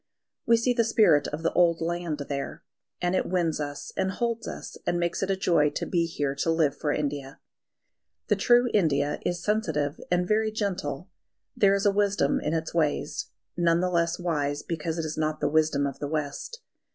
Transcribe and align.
We 0.47 0.57
see 0.57 0.73
the 0.73 0.83
spirit 0.83 1.27
of 1.27 1.43
the 1.43 1.53
old 1.53 1.79
land 1.79 2.23
there; 2.27 2.63
and 3.03 3.15
it 3.15 3.27
wins 3.27 3.59
us 3.59 3.91
and 3.95 4.09
holds 4.09 4.47
us, 4.47 4.75
and 4.87 4.99
makes 4.99 5.21
it 5.21 5.29
a 5.29 5.35
joy 5.35 5.69
to 5.75 5.85
be 5.85 6.07
here 6.07 6.33
to 6.39 6.49
live 6.49 6.75
for 6.75 6.91
India. 6.91 7.39
The 8.27 8.35
true 8.35 8.67
India 8.73 9.19
is 9.23 9.43
sensitive 9.43 9.99
and 10.09 10.27
very 10.27 10.51
gentle. 10.51 11.11
There 11.55 11.75
is 11.75 11.85
a 11.85 11.91
wisdom 11.91 12.39
in 12.39 12.55
its 12.55 12.73
ways, 12.73 13.27
none 13.55 13.79
the 13.79 13.91
less 13.91 14.17
wise 14.17 14.63
because 14.63 14.97
it 14.97 15.05
is 15.05 15.19
not 15.19 15.39
the 15.39 15.49
wisdom 15.51 15.85
of 15.85 15.99
the 15.99 16.07
West. 16.09 16.61